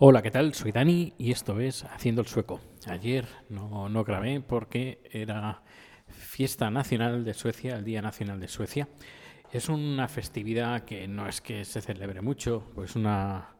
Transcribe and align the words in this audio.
Hola, 0.00 0.22
¿qué 0.22 0.30
tal? 0.30 0.54
Soy 0.54 0.72
Dani 0.72 1.12
y 1.18 1.32
esto 1.32 1.60
es 1.60 1.84
Haciendo 1.84 2.22
el 2.22 2.28
Sueco. 2.28 2.62
Ayer 2.86 3.26
no, 3.50 3.90
no 3.90 4.04
grabé 4.04 4.40
porque 4.40 5.02
era 5.12 5.62
fiesta 6.08 6.70
nacional 6.70 7.22
de 7.22 7.34
Suecia, 7.34 7.76
el 7.76 7.84
Día 7.84 8.00
Nacional 8.00 8.40
de 8.40 8.48
Suecia. 8.48 8.88
Es 9.52 9.68
una 9.68 10.08
festividad 10.08 10.84
que 10.84 11.06
no 11.06 11.28
es 11.28 11.42
que 11.42 11.62
se 11.66 11.82
celebre 11.82 12.22
mucho, 12.22 12.70
pues 12.74 12.96
una, 12.96 13.54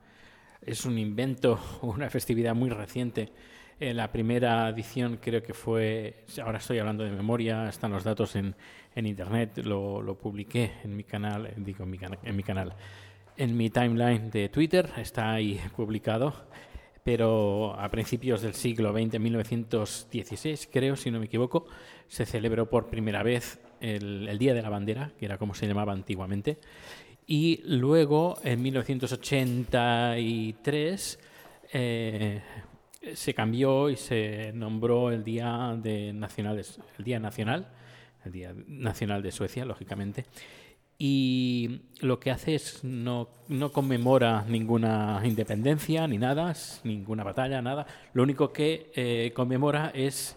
es 0.62 0.86
un 0.86 0.96
invento, 0.96 1.60
una 1.82 2.08
festividad 2.08 2.54
muy 2.54 2.70
reciente. 2.70 3.30
En 3.80 3.96
la 3.96 4.12
primera 4.12 4.68
edición 4.68 5.18
creo 5.20 5.42
que 5.42 5.52
fue, 5.52 6.22
ahora 6.42 6.58
estoy 6.58 6.78
hablando 6.78 7.02
de 7.04 7.10
memoria, 7.10 7.68
están 7.68 7.90
los 7.90 8.04
datos 8.04 8.36
en, 8.36 8.54
en 8.94 9.04
internet, 9.06 9.58
lo, 9.64 10.00
lo 10.00 10.16
publiqué 10.16 10.70
en 10.84 10.94
mi 10.96 11.02
canal, 11.02 11.46
eh, 11.46 11.54
digo 11.56 11.82
en 11.84 11.90
mi, 11.90 11.98
cana- 11.98 12.18
en 12.22 12.36
mi 12.36 12.42
canal, 12.44 12.72
en 13.36 13.56
mi 13.56 13.70
timeline 13.70 14.30
de 14.30 14.48
Twitter, 14.48 14.88
está 14.96 15.32
ahí 15.32 15.60
publicado, 15.76 16.46
pero 17.02 17.74
a 17.78 17.88
principios 17.90 18.42
del 18.42 18.54
siglo 18.54 18.92
XX, 18.92 19.18
1916 19.18 20.68
creo, 20.72 20.94
si 20.94 21.10
no 21.10 21.18
me 21.18 21.26
equivoco, 21.26 21.66
se 22.06 22.26
celebró 22.26 22.70
por 22.70 22.86
primera 22.88 23.24
vez 23.24 23.58
el, 23.80 24.28
el 24.28 24.38
Día 24.38 24.54
de 24.54 24.62
la 24.62 24.68
Bandera, 24.70 25.10
que 25.18 25.24
era 25.26 25.36
como 25.36 25.52
se 25.54 25.66
llamaba 25.66 25.92
antiguamente, 25.92 26.58
y 27.26 27.60
luego 27.64 28.36
en 28.44 28.62
1983 28.62 31.18
eh, 31.72 32.40
se 33.14 33.34
cambió 33.34 33.90
y 33.90 33.96
se 33.96 34.52
nombró 34.54 35.10
el 35.10 35.24
Día 35.24 35.76
de 35.80 36.12
Nacionales, 36.12 36.80
el 36.98 37.04
Día 37.04 37.20
Nacional, 37.20 37.68
el 38.24 38.32
Día 38.32 38.54
Nacional 38.66 39.22
de 39.22 39.32
Suecia, 39.32 39.64
lógicamente. 39.64 40.24
Y 40.98 41.82
lo 42.00 42.20
que 42.20 42.30
hace 42.30 42.54
es 42.54 42.84
no, 42.84 43.28
no 43.48 43.72
conmemora 43.72 44.44
ninguna 44.48 45.20
independencia 45.24 46.06
ni 46.06 46.18
nada, 46.18 46.54
ninguna 46.84 47.24
batalla, 47.24 47.60
nada. 47.60 47.86
Lo 48.12 48.22
único 48.22 48.52
que 48.52 48.92
eh, 48.94 49.32
conmemora 49.34 49.90
es 49.94 50.36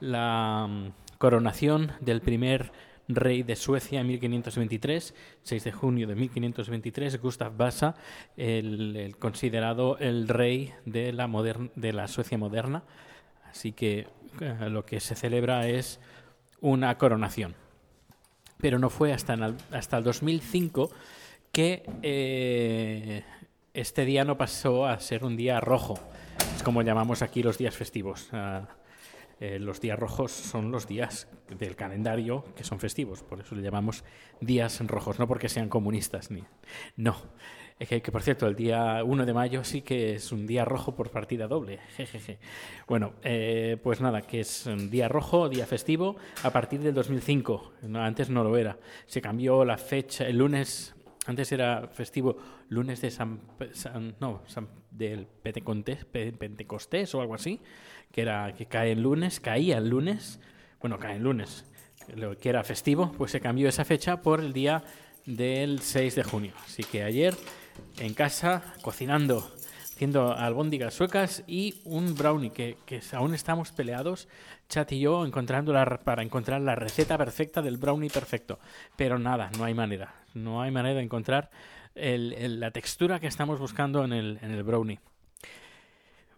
la 0.00 0.66
mm, 0.68 1.18
coronación 1.18 1.92
del 2.00 2.20
primer 2.22 2.72
rey 3.08 3.42
de 3.42 3.56
Suecia 3.56 4.00
en 4.00 4.06
1523, 4.06 5.14
6 5.42 5.64
de 5.64 5.72
junio 5.72 6.06
de 6.06 6.14
1523, 6.14 7.20
Gustav 7.20 7.56
Vasa, 7.56 7.94
el, 8.36 9.16
considerado 9.18 9.96
el 9.98 10.28
rey 10.28 10.72
de 10.84 11.12
la, 11.12 11.26
modern- 11.26 11.70
de 11.74 11.92
la 11.92 12.06
Suecia 12.08 12.36
moderna. 12.38 12.82
Así 13.50 13.72
que 13.72 14.06
eh, 14.40 14.68
lo 14.70 14.84
que 14.84 15.00
se 15.00 15.14
celebra 15.14 15.66
es 15.68 16.00
una 16.60 16.98
coronación. 16.98 17.54
Pero 18.58 18.78
no 18.78 18.90
fue 18.90 19.12
hasta, 19.12 19.34
el, 19.34 19.54
hasta 19.72 19.98
el 19.98 20.04
2005 20.04 20.90
que 21.52 21.82
eh, 22.02 23.24
este 23.72 24.04
día 24.04 24.24
no 24.24 24.36
pasó 24.36 24.86
a 24.86 24.98
ser 25.00 25.24
un 25.24 25.36
día 25.36 25.60
rojo. 25.60 25.98
Es 26.56 26.62
como 26.62 26.82
llamamos 26.82 27.22
aquí 27.22 27.42
los 27.42 27.56
días 27.56 27.74
festivos. 27.76 28.28
Ah, 28.32 28.68
eh, 29.40 29.58
los 29.58 29.80
días 29.80 29.98
rojos 29.98 30.32
son 30.32 30.70
los 30.70 30.86
días 30.86 31.28
del 31.58 31.76
calendario 31.76 32.44
que 32.56 32.64
son 32.64 32.80
festivos, 32.80 33.22
por 33.22 33.40
eso 33.40 33.54
le 33.54 33.62
llamamos 33.62 34.04
días 34.40 34.80
rojos, 34.86 35.18
no 35.18 35.28
porque 35.28 35.48
sean 35.48 35.68
comunistas, 35.68 36.30
ni 36.30 36.44
no. 36.96 37.16
Que, 37.78 38.00
por 38.00 38.22
cierto, 38.22 38.48
el 38.48 38.56
día 38.56 39.04
1 39.04 39.24
de 39.24 39.32
mayo 39.32 39.62
sí 39.62 39.82
que 39.82 40.14
es 40.14 40.32
un 40.32 40.48
día 40.48 40.64
rojo 40.64 40.96
por 40.96 41.10
partida 41.10 41.46
doble. 41.46 41.78
Jejeje. 41.96 42.38
Bueno, 42.88 43.12
eh, 43.22 43.76
pues 43.80 44.00
nada, 44.00 44.22
que 44.22 44.40
es 44.40 44.66
un 44.66 44.90
día 44.90 45.06
rojo, 45.06 45.48
día 45.48 45.64
festivo, 45.64 46.16
a 46.42 46.50
partir 46.50 46.80
del 46.80 46.92
2005. 46.92 47.74
No, 47.82 48.02
antes 48.02 48.30
no 48.30 48.42
lo 48.42 48.56
era. 48.56 48.78
Se 49.06 49.22
cambió 49.22 49.64
la 49.64 49.78
fecha, 49.78 50.26
el 50.26 50.38
lunes, 50.38 50.96
antes 51.28 51.52
era 51.52 51.86
festivo, 51.88 52.36
lunes 52.68 53.00
de 53.00 53.10
San, 53.12 53.40
San- 53.72 54.16
no, 54.18 54.42
San- 54.46 54.68
del 54.90 55.26
Pentecostés, 55.26 56.04
Pe- 56.04 56.32
Pentecostés 56.32 57.14
o 57.14 57.20
algo 57.20 57.34
así, 57.34 57.60
que 58.10 58.22
era 58.22 58.52
que 58.54 58.66
cae 58.66 58.92
el 58.92 59.02
lunes, 59.02 59.38
caía 59.38 59.78
el 59.78 59.88
lunes, 59.88 60.40
bueno, 60.80 60.98
cae 60.98 61.16
el 61.16 61.22
lunes, 61.22 61.64
lo 62.16 62.36
que 62.36 62.48
era 62.48 62.64
festivo, 62.64 63.12
pues 63.16 63.30
se 63.30 63.40
cambió 63.40 63.68
esa 63.68 63.84
fecha 63.84 64.22
por 64.22 64.40
el 64.40 64.52
día 64.52 64.82
del 65.26 65.80
6 65.80 66.14
de 66.14 66.24
junio. 66.24 66.52
Así 66.64 66.82
que 66.82 67.02
ayer 67.04 67.34
en 68.00 68.14
casa 68.14 68.62
cocinando, 68.82 69.54
haciendo 69.98 70.32
albóndigas 70.32 70.94
suecas 70.94 71.42
y 71.48 71.80
un 71.82 72.14
brownie 72.14 72.50
que, 72.50 72.76
que 72.86 73.00
aún 73.10 73.34
estamos 73.34 73.72
peleados, 73.72 74.28
Chat 74.68 74.92
y 74.92 75.00
yo, 75.00 75.26
encontrando 75.26 75.72
la, 75.72 75.84
para 76.04 76.22
encontrar 76.22 76.60
la 76.60 76.76
receta 76.76 77.18
perfecta 77.18 77.62
del 77.62 77.78
brownie 77.78 78.08
perfecto. 78.08 78.60
Pero 78.94 79.18
nada, 79.18 79.50
no 79.58 79.64
hay 79.64 79.74
manera. 79.74 80.14
No 80.34 80.62
hay 80.62 80.70
manera 80.70 80.94
de 80.94 81.02
encontrar 81.02 81.50
el- 81.96 82.60
la 82.60 82.70
textura 82.70 83.18
que 83.18 83.26
estamos 83.26 83.58
buscando 83.58 84.04
en 84.04 84.12
el, 84.12 84.38
en 84.40 84.52
el 84.52 84.62
brownie. 84.62 85.00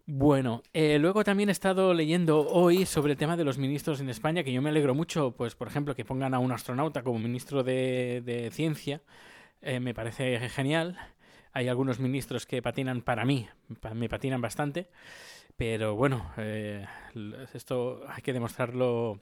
Bueno, 0.06 0.62
eh, 0.72 0.98
luego 0.98 1.22
también 1.22 1.50
he 1.50 1.52
estado 1.52 1.92
leyendo 1.92 2.48
hoy 2.48 2.86
sobre 2.86 3.12
el 3.12 3.18
tema 3.18 3.36
de 3.36 3.44
los 3.44 3.58
ministros 3.58 4.00
en 4.00 4.08
España, 4.08 4.42
que 4.42 4.54
yo 4.54 4.62
me 4.62 4.70
alegro 4.70 4.94
mucho, 4.94 5.32
pues 5.32 5.54
por 5.54 5.68
ejemplo, 5.68 5.94
que 5.94 6.06
pongan 6.06 6.32
a 6.32 6.38
un 6.38 6.50
astronauta 6.50 7.02
como 7.02 7.18
ministro 7.18 7.62
de, 7.62 8.22
de 8.24 8.50
ciencia, 8.52 9.02
eh, 9.60 9.80
me 9.80 9.92
parece 9.92 10.48
genial. 10.48 10.96
Hay 11.52 11.68
algunos 11.68 11.98
ministros 11.98 12.46
que 12.46 12.62
patinan 12.62 13.02
para 13.02 13.24
mí, 13.24 13.48
me 13.94 14.08
patinan 14.08 14.40
bastante, 14.40 14.88
pero 15.56 15.96
bueno, 15.96 16.30
eh, 16.36 16.86
esto 17.52 18.02
hay 18.08 18.22
que 18.22 18.32
demostrarlo. 18.32 19.20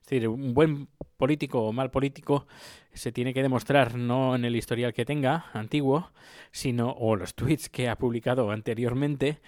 Es 0.00 0.06
decir, 0.08 0.28
un 0.28 0.54
buen 0.54 0.88
político 1.16 1.62
o 1.62 1.72
mal 1.72 1.90
político 1.90 2.46
se 2.92 3.12
tiene 3.12 3.34
que 3.34 3.42
demostrar 3.42 3.94
no 3.94 4.34
en 4.34 4.44
el 4.46 4.56
historial 4.56 4.94
que 4.94 5.04
tenga, 5.04 5.46
antiguo, 5.52 6.10
sino, 6.50 6.90
o 6.90 7.14
los 7.16 7.34
tweets 7.34 7.68
que 7.68 7.88
ha 7.88 7.96
publicado 7.96 8.50
anteriormente, 8.50 9.40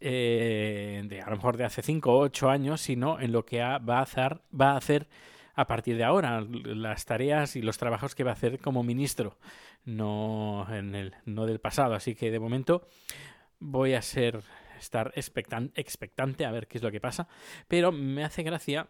eh, 0.00 1.02
de 1.06 1.20
a 1.22 1.30
lo 1.30 1.36
mejor 1.36 1.56
de 1.56 1.64
hace 1.64 1.80
5 1.82 2.12
o 2.12 2.18
8 2.18 2.50
años, 2.50 2.80
sino 2.80 3.20
en 3.20 3.32
lo 3.32 3.46
que 3.46 3.62
ha- 3.62 3.78
va, 3.78 4.00
a 4.00 4.02
hacer, 4.02 4.40
va 4.60 4.72
a 4.72 4.76
hacer 4.76 5.08
a 5.54 5.66
partir 5.66 5.96
de 5.96 6.04
ahora, 6.04 6.44
las 6.48 7.04
tareas 7.04 7.56
y 7.56 7.62
los 7.62 7.78
trabajos 7.78 8.14
que 8.14 8.24
va 8.24 8.30
a 8.30 8.34
hacer 8.34 8.58
como 8.58 8.82
ministro, 8.82 9.38
no, 9.84 10.66
en 10.70 10.94
el, 10.94 11.14
no 11.24 11.46
del 11.46 11.60
pasado. 11.60 11.94
Así 11.94 12.14
que 12.14 12.30
de 12.30 12.40
momento 12.40 12.86
voy 13.60 13.94
a 13.94 14.02
ser 14.02 14.40
estar 14.78 15.12
expectan- 15.14 15.72
expectante 15.74 16.44
a 16.44 16.50
ver 16.50 16.66
qué 16.66 16.78
es 16.78 16.84
lo 16.84 16.90
que 16.90 17.00
pasa, 17.00 17.28
pero 17.68 17.92
me 17.92 18.24
hace 18.24 18.42
gracia 18.42 18.88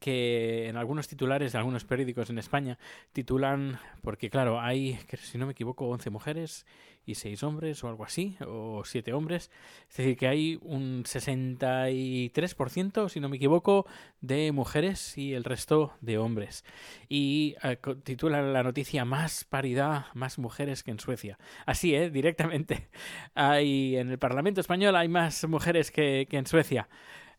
que 0.00 0.68
en 0.68 0.76
algunos 0.76 1.06
titulares 1.08 1.52
de 1.52 1.58
algunos 1.58 1.84
periódicos 1.84 2.30
en 2.30 2.38
España 2.38 2.78
titulan, 3.12 3.78
porque 4.02 4.30
claro, 4.30 4.60
hay, 4.60 4.98
si 5.18 5.38
no 5.38 5.46
me 5.46 5.52
equivoco, 5.52 5.88
11 5.88 6.10
mujeres 6.10 6.66
y 7.06 7.14
6 7.16 7.42
hombres 7.42 7.84
o 7.84 7.88
algo 7.88 8.04
así, 8.04 8.38
o 8.46 8.82
7 8.84 9.12
hombres, 9.12 9.50
es 9.88 9.96
decir, 9.96 10.16
que 10.16 10.26
hay 10.26 10.58
un 10.62 11.04
63%, 11.04 13.10
si 13.10 13.20
no 13.20 13.28
me 13.28 13.36
equivoco, 13.36 13.86
de 14.20 14.50
mujeres 14.52 15.18
y 15.18 15.34
el 15.34 15.44
resto 15.44 15.92
de 16.00 16.16
hombres. 16.18 16.64
Y 17.08 17.56
eh, 17.62 17.76
titulan 18.02 18.54
la 18.54 18.62
noticia 18.62 19.04
más 19.04 19.44
paridad, 19.44 20.06
más 20.14 20.38
mujeres 20.38 20.82
que 20.82 20.92
en 20.92 20.98
Suecia. 20.98 21.38
Así, 21.66 21.94
¿eh? 21.94 22.08
Directamente. 22.10 22.88
Hay, 23.34 23.96
en 23.96 24.10
el 24.10 24.18
Parlamento 24.18 24.60
español 24.60 24.96
hay 24.96 25.08
más 25.08 25.46
mujeres 25.48 25.90
que, 25.90 26.26
que 26.30 26.36
en 26.38 26.46
Suecia. 26.46 26.88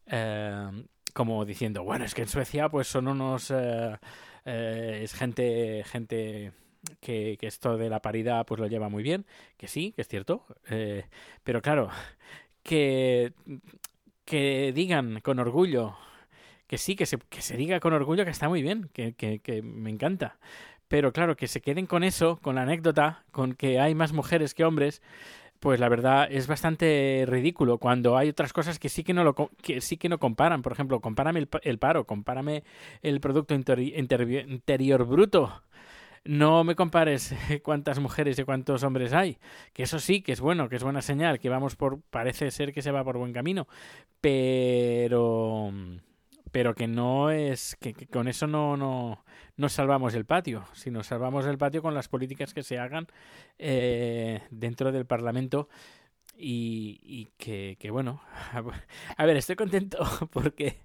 Eh, 0.07 0.85
como 1.15 1.45
diciendo, 1.45 1.83
bueno, 1.83 2.03
es 2.03 2.13
que 2.13 2.23
en 2.23 2.27
Suecia 2.27 2.67
pues 2.69 2.87
son 2.87 3.07
unos... 3.07 3.49
eh, 3.49 3.95
eh, 4.45 4.99
es 5.01 5.13
gente, 5.13 5.83
gente 5.85 6.51
que, 6.99 7.37
que 7.39 7.47
esto 7.47 7.77
de 7.77 7.89
la 7.89 8.01
paridad 8.01 8.45
pues 8.45 8.59
lo 8.59 8.67
lleva 8.67 8.89
muy 8.89 9.01
bien, 9.01 9.25
que 9.57 9.67
sí, 9.67 9.91
que 9.93 10.01
es 10.01 10.07
cierto, 10.07 10.45
eh, 10.69 11.05
pero 11.43 11.61
claro, 11.61 11.89
que, 12.61 13.33
que 14.23 14.71
digan 14.75 15.21
con 15.21 15.39
orgullo, 15.39 15.95
que 16.67 16.77
sí, 16.77 16.95
que 16.95 17.05
se, 17.05 17.17
que 17.17 17.41
se 17.41 17.57
diga 17.57 17.79
con 17.79 17.93
orgullo 17.93 18.25
que 18.25 18.31
está 18.31 18.49
muy 18.49 18.61
bien, 18.61 18.89
que, 18.93 19.13
que, 19.13 19.39
que 19.39 19.61
me 19.63 19.89
encanta, 19.89 20.37
pero 20.87 21.11
claro, 21.11 21.35
que 21.35 21.47
se 21.47 21.61
queden 21.61 21.87
con 21.87 22.03
eso, 22.03 22.37
con 22.41 22.55
la 22.55 22.63
anécdota, 22.63 23.23
con 23.31 23.53
que 23.53 23.79
hay 23.79 23.95
más 23.95 24.13
mujeres 24.13 24.53
que 24.53 24.65
hombres, 24.65 25.01
pues 25.59 25.79
la 25.79 25.89
verdad 25.89 26.27
es 26.29 26.47
bastante 26.47 27.25
ridículo 27.27 27.77
cuando 27.79 28.17
hay 28.17 28.29
otras 28.29 28.53
cosas 28.53 28.79
que 28.79 28.89
sí 28.89 29.03
que 29.03 29.13
no 29.13 29.23
lo 29.23 29.35
que 29.35 29.81
sí 29.81 29.97
que 29.97 30.09
no 30.09 30.19
comparan. 30.19 30.61
Por 30.61 30.73
ejemplo, 30.73 30.99
compárame 31.01 31.39
el, 31.39 31.47
pa- 31.47 31.61
el 31.63 31.79
paro, 31.79 32.05
compárame 32.05 32.63
el 33.01 33.19
producto 33.21 33.53
inter- 33.55 33.79
inter- 33.79 34.29
interior 34.49 35.05
bruto. 35.05 35.63
No 36.25 36.63
me 36.63 36.75
compares 36.75 37.35
cuántas 37.63 37.99
mujeres 37.99 38.39
y 38.39 38.43
cuántos 38.43 38.83
hombres 38.83 39.13
hay, 39.13 39.37
que 39.73 39.83
eso 39.83 39.99
sí 39.99 40.21
que 40.21 40.31
es 40.33 40.41
bueno, 40.41 40.69
que 40.69 40.75
es 40.77 40.83
buena 40.83 41.01
señal, 41.01 41.39
que 41.39 41.49
vamos 41.49 41.75
por 41.75 42.01
parece 42.09 42.51
ser 42.51 42.73
que 42.73 42.81
se 42.81 42.91
va 42.91 43.03
por 43.03 43.17
buen 43.17 43.33
camino, 43.33 43.67
pero 44.21 45.71
pero 46.55 46.73
que 46.73 46.87
no 46.87 47.31
es 47.31 47.75
que, 47.81 47.93
con 48.07 48.29
eso 48.29 48.47
no 48.47 48.77
no 48.77 49.25
no 49.57 49.67
salvamos 49.67 50.13
el 50.15 50.23
patio, 50.23 50.63
sino 50.71 51.03
salvamos 51.03 51.45
el 51.47 51.57
patio 51.57 51.81
con 51.81 51.93
las 51.93 52.07
políticas 52.07 52.53
que 52.53 52.63
se 52.63 52.79
hagan 52.79 53.07
eh, 53.59 54.41
dentro 54.51 54.93
del 54.93 55.05
Parlamento 55.05 55.67
y, 56.37 57.27
que, 57.37 57.75
bueno, 57.91 58.21
a 59.17 59.25
ver, 59.25 59.35
estoy 59.35 59.57
contento 59.57 59.97
porque 60.31 60.77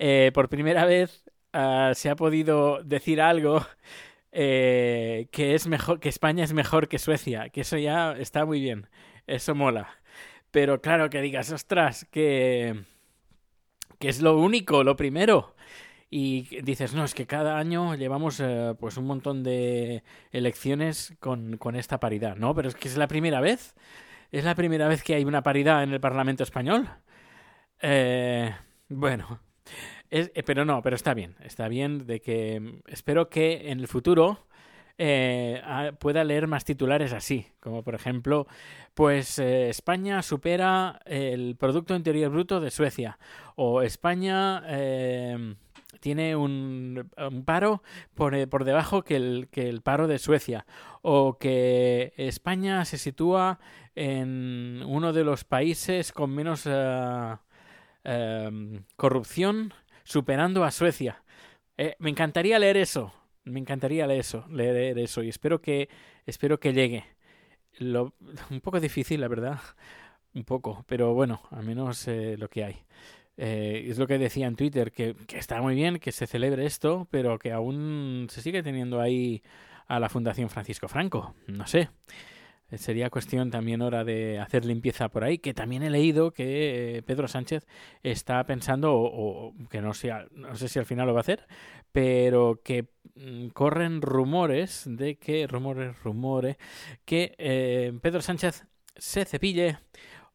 eh, 0.00 0.32
por 0.34 0.48
primera 0.48 0.86
vez 0.86 1.22
uh, 1.54 1.94
se 1.94 2.10
ha 2.10 2.16
podido 2.16 2.82
decir 2.82 3.20
algo 3.20 3.64
eh, 4.32 5.28
que 5.30 5.54
es 5.54 5.68
mejor, 5.68 6.00
que 6.00 6.08
España 6.08 6.42
es 6.42 6.52
mejor 6.52 6.88
que 6.88 6.98
Suecia, 6.98 7.48
que 7.50 7.60
eso 7.60 7.78
ya 7.78 8.10
está 8.18 8.44
muy 8.44 8.60
bien, 8.60 8.88
eso 9.28 9.54
mola. 9.54 9.88
Pero 10.50 10.80
claro 10.80 11.10
que 11.10 11.22
digas, 11.22 11.52
ostras, 11.52 12.08
que, 12.10 12.82
que 14.02 14.08
es 14.08 14.20
lo 14.20 14.36
único, 14.36 14.82
lo 14.82 14.96
primero. 14.96 15.54
Y 16.10 16.60
dices, 16.62 16.92
no, 16.92 17.04
es 17.04 17.14
que 17.14 17.28
cada 17.28 17.56
año 17.56 17.94
llevamos 17.94 18.40
eh, 18.40 18.74
pues 18.80 18.96
un 18.96 19.04
montón 19.06 19.44
de 19.44 20.02
elecciones 20.32 21.14
con, 21.20 21.56
con 21.56 21.76
esta 21.76 22.00
paridad. 22.00 22.34
No, 22.34 22.52
pero 22.52 22.68
es 22.68 22.74
que 22.74 22.88
es 22.88 22.96
la 22.96 23.06
primera 23.06 23.40
vez. 23.40 23.76
Es 24.32 24.42
la 24.42 24.56
primera 24.56 24.88
vez 24.88 25.04
que 25.04 25.14
hay 25.14 25.24
una 25.24 25.44
paridad 25.44 25.84
en 25.84 25.92
el 25.92 26.00
Parlamento 26.00 26.42
español. 26.42 26.88
Eh, 27.80 28.52
bueno, 28.88 29.38
es, 30.10 30.32
eh, 30.34 30.42
pero 30.42 30.64
no, 30.64 30.82
pero 30.82 30.96
está 30.96 31.14
bien. 31.14 31.36
Está 31.38 31.68
bien 31.68 32.04
de 32.04 32.20
que 32.20 32.58
mm, 32.58 32.80
espero 32.88 33.28
que 33.28 33.70
en 33.70 33.78
el 33.78 33.86
futuro 33.86 34.48
eh, 34.98 35.62
pueda 35.98 36.24
leer 36.24 36.46
más 36.46 36.64
titulares 36.64 37.12
así, 37.12 37.46
como 37.60 37.82
por 37.82 37.94
ejemplo, 37.94 38.46
pues 38.94 39.38
eh, 39.38 39.68
España 39.70 40.22
supera 40.22 41.00
el 41.06 41.56
Producto 41.56 41.94
Interior 41.94 42.30
Bruto 42.30 42.60
de 42.60 42.70
Suecia 42.70 43.18
o 43.56 43.82
España 43.82 44.62
eh, 44.66 45.54
tiene 46.00 46.36
un, 46.36 47.10
paro 47.44 47.82
por, 48.14 48.34
eh, 48.34 48.46
por, 48.46 48.64
debajo 48.64 49.02
que 49.02 49.16
el, 49.16 49.48
que 49.50 49.68
el 49.68 49.82
paro 49.82 50.08
de 50.08 50.18
Suecia 50.18 50.66
o 51.00 51.38
que 51.38 52.12
España 52.16 52.84
se 52.84 52.98
sitúa 52.98 53.60
en 53.94 54.82
uno 54.86 55.12
de 55.12 55.24
los 55.24 55.44
países 55.44 56.12
con 56.12 56.34
menos 56.34 56.68
corrupción 58.96 59.72
superando 60.02 60.64
a 60.64 60.70
Suecia. 60.70 61.22
me 61.98 62.10
encantaría 62.10 62.58
leer 62.58 62.76
eso, 62.76 63.12
me 63.44 63.60
encantaría 63.60 64.06
leer 64.06 64.20
eso, 64.20 64.46
leer 64.50 64.98
eso 64.98 65.22
y 65.22 65.28
espero 65.28 65.60
que 65.60 65.88
espero 66.26 66.60
que 66.60 66.72
llegue. 66.72 67.04
Lo, 67.78 68.14
un 68.50 68.60
poco 68.60 68.80
difícil, 68.80 69.20
la 69.20 69.28
verdad, 69.28 69.60
un 70.34 70.44
poco, 70.44 70.84
pero 70.86 71.14
bueno, 71.14 71.42
al 71.50 71.64
menos 71.64 72.06
eh, 72.08 72.36
lo 72.38 72.48
que 72.48 72.64
hay. 72.64 72.76
Eh, 73.36 73.86
es 73.88 73.98
lo 73.98 74.06
que 74.06 74.18
decía 74.18 74.46
en 74.46 74.56
Twitter, 74.56 74.92
que, 74.92 75.14
que, 75.26 75.38
está 75.38 75.62
muy 75.62 75.74
bien 75.74 75.98
que 75.98 76.12
se 76.12 76.26
celebre 76.26 76.66
esto, 76.66 77.08
pero 77.10 77.38
que 77.38 77.50
aún 77.50 78.26
se 78.30 78.42
sigue 78.42 78.62
teniendo 78.62 79.00
ahí 79.00 79.42
a 79.88 79.98
la 79.98 80.08
Fundación 80.08 80.50
Francisco 80.50 80.88
Franco. 80.88 81.34
No 81.46 81.66
sé. 81.66 81.88
Sería 82.76 83.10
cuestión 83.10 83.50
también 83.50 83.82
hora 83.82 84.04
de 84.04 84.38
hacer 84.38 84.64
limpieza 84.64 85.08
por 85.08 85.24
ahí, 85.24 85.38
que 85.38 85.54
también 85.54 85.82
he 85.82 85.90
leído 85.90 86.32
que 86.32 86.96
eh, 86.96 87.02
Pedro 87.02 87.28
Sánchez 87.28 87.66
está 88.02 88.44
pensando, 88.44 88.94
o, 88.94 89.54
que 89.70 89.80
no, 89.80 89.92
sea, 89.94 90.26
no 90.32 90.56
sé 90.56 90.68
si 90.68 90.78
al 90.78 90.86
final 90.86 91.06
lo 91.06 91.12
va 91.12 91.20
a 91.20 91.22
hacer, 91.22 91.46
pero 91.92 92.60
que 92.64 92.86
mm, 93.14 93.48
corren 93.48 94.00
rumores 94.00 94.84
de 94.86 95.16
que, 95.16 95.46
rumores, 95.46 96.02
rumores, 96.02 96.56
que 97.04 97.34
eh, 97.38 97.92
Pedro 98.00 98.22
Sánchez 98.22 98.64
se 98.96 99.24
cepille 99.24 99.78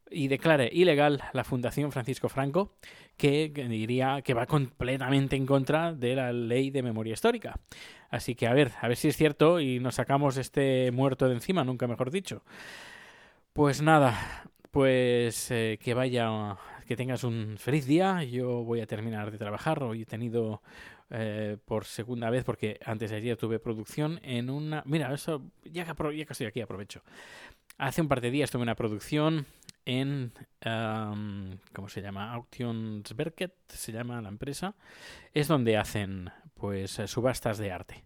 y 0.10 0.28
declare 0.28 0.70
ilegal 0.72 1.22
la 1.34 1.44
Fundación 1.44 1.92
Francisco 1.92 2.30
Franco, 2.30 2.76
que, 3.18 3.50
diría 3.50 4.22
que 4.22 4.34
va 4.34 4.46
completamente 4.46 5.36
en 5.36 5.46
contra 5.46 5.94
de 5.94 6.16
la 6.16 6.32
ley 6.32 6.70
de 6.70 6.84
memoria 6.84 7.14
histórica. 7.14 7.60
Así 8.10 8.36
que 8.36 8.48
a 8.48 8.54
ver, 8.54 8.72
a 8.80 8.88
ver 8.88 8.96
si 8.96 9.10
es 9.10 9.18
cierto 9.18 9.60
y 9.60 9.80
nos 9.80 9.96
sacamos 9.96 10.38
este 10.38 10.92
muerto 10.92 11.28
de 11.28 11.34
encima, 11.34 11.64
nunca 11.64 11.88
mejor 11.88 12.12
dicho. 12.12 12.44
Pues 13.54 13.82
nada, 13.82 14.46
pues 14.72 15.50
eh, 15.52 15.80
que 15.82 15.94
vaya, 15.94 16.58
que 16.88 16.96
tengas 16.96 17.24
un 17.24 17.56
feliz 17.58 17.86
día. 17.88 18.24
Yo 18.24 18.64
voy 18.64 18.82
a 18.82 18.88
terminar 18.88 19.32
de 19.32 19.38
trabajar. 19.40 19.84
Hoy 19.84 20.04
he 20.04 20.06
tenido 20.06 20.62
eh, 21.10 21.58
por 21.66 21.86
segunda 21.86 22.30
vez, 22.30 22.44
porque 22.44 22.80
antes 22.86 23.10
de 23.10 23.18
ayer 23.18 23.36
tuve 23.36 23.60
producción 23.60 24.20
en 24.24 24.50
una... 24.50 24.84
Mira, 24.86 25.12
eso 25.14 25.42
ya 25.64 25.86
que, 25.86 26.18
ya 26.18 26.26
que 26.26 26.34
estoy 26.34 26.48
aquí 26.48 26.62
aprovecho. 26.62 27.02
Hace 27.80 28.02
un 28.02 28.08
par 28.08 28.22
de 28.22 28.32
días 28.32 28.52
tuve 28.52 28.62
una 28.62 28.76
producción 28.76 29.48
en, 29.88 30.34
um, 30.66 31.58
¿cómo 31.74 31.88
se 31.88 32.02
llama? 32.02 32.34
Auktionsverket, 32.34 33.54
se 33.70 33.94
llama 33.94 34.22
la 34.22 34.28
empresa. 34.28 34.76
Es 35.34 35.48
donde 35.48 35.78
hacen, 35.78 36.30
pues, 36.56 37.02
subastas 37.06 37.58
de 37.58 37.72
arte. 37.72 38.04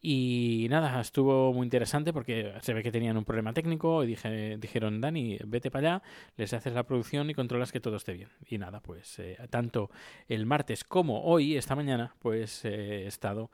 Y 0.00 0.68
nada, 0.70 1.00
estuvo 1.00 1.52
muy 1.52 1.64
interesante 1.64 2.12
porque 2.12 2.52
se 2.60 2.72
ve 2.72 2.84
que 2.84 2.92
tenían 2.92 3.16
un 3.16 3.24
problema 3.24 3.52
técnico 3.52 4.04
y 4.04 4.06
dije, 4.06 4.56
dijeron, 4.56 5.00
Dani, 5.00 5.38
vete 5.44 5.72
para 5.72 5.96
allá, 5.96 6.02
les 6.36 6.52
haces 6.52 6.72
la 6.74 6.84
producción 6.84 7.28
y 7.28 7.34
controlas 7.34 7.72
que 7.72 7.80
todo 7.80 7.96
esté 7.96 8.12
bien. 8.12 8.28
Y 8.46 8.58
nada, 8.58 8.80
pues 8.80 9.18
eh, 9.18 9.36
tanto 9.50 9.90
el 10.28 10.46
martes 10.46 10.84
como 10.84 11.24
hoy, 11.24 11.56
esta 11.56 11.74
mañana, 11.74 12.14
pues 12.20 12.64
eh, 12.64 13.02
he 13.02 13.06
estado 13.08 13.50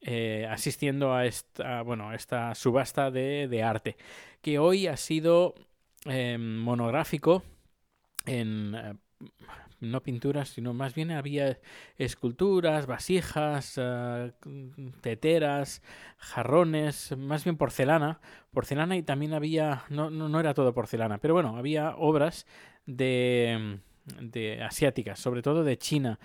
eh, 0.00 0.48
asistiendo 0.50 1.14
a 1.14 1.24
esta, 1.24 1.82
bueno, 1.82 2.10
a 2.10 2.16
esta 2.16 2.52
subasta 2.56 3.12
de, 3.12 3.46
de 3.46 3.62
arte, 3.62 3.96
que 4.42 4.58
hoy 4.58 4.88
ha 4.88 4.96
sido 4.96 5.54
eh, 6.08 6.38
monográfico 6.38 7.42
en 8.24 8.74
eh, 8.74 8.94
no 9.80 10.02
pinturas, 10.02 10.48
sino 10.48 10.72
más 10.72 10.94
bien 10.94 11.10
había 11.10 11.58
esculturas, 11.98 12.86
vasijas, 12.86 13.78
uh, 13.78 14.32
teteras, 15.00 15.82
jarrones, 16.16 17.16
más 17.16 17.44
bien 17.44 17.56
porcelana, 17.56 18.20
porcelana 18.52 18.96
y 18.96 19.02
también 19.02 19.34
había, 19.34 19.84
no, 19.90 20.10
no, 20.10 20.28
no 20.28 20.40
era 20.40 20.54
todo 20.54 20.72
porcelana, 20.72 21.18
pero 21.18 21.34
bueno, 21.34 21.56
había 21.56 21.94
obras 21.96 22.46
de, 22.86 23.80
de 24.20 24.62
asiáticas, 24.62 25.18
sobre 25.18 25.42
todo 25.42 25.62
de 25.62 25.76
China 25.76 26.18